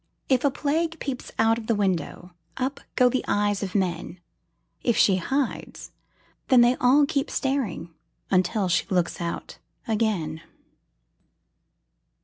[0.29, 4.19] If a Plague peeps out of the window, Up go the eyes of men;
[4.81, 5.91] If she hides,
[6.47, 7.93] then they all keep staring
[8.31, 10.41] Until she looks out again.